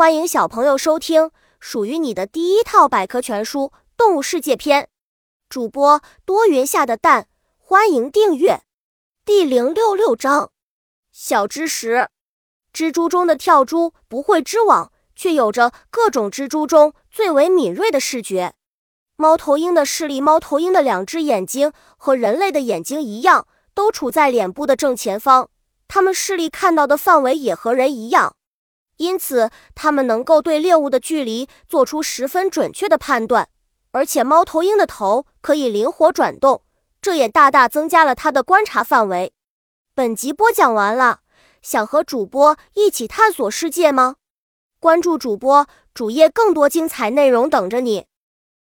[0.00, 3.64] 欢迎小朋友收听属于你的第一套百科全书
[3.98, 4.88] 《动物世界》篇。
[5.50, 8.62] 主播多云下的蛋，欢迎订阅。
[9.26, 10.52] 第零六六章：
[11.12, 12.08] 小知识。
[12.72, 18.54] 蜘蛛中的跳蛛不会织网，却有着各种蜘蛛中最为敏锐的视觉。
[19.16, 25.50] 猫头鹰的视力，猫头鹰的两只眼睛和人类的眼睛一样，都处在脸部的正前方。
[25.86, 28.36] 它们视力看到的范围也和人一样。
[29.00, 33.48] 因此，它们能够对猎物的距离做出十分准确的判断，
[33.92, 36.62] 而且猫头鹰的头可以灵活转动，
[37.00, 39.32] 这也大大增加了它的观察范围。
[39.94, 41.20] 本集播讲完了，
[41.62, 44.16] 想和主播一起探索世界吗？
[44.78, 48.04] 关注主播主页，更多精彩内容等着你。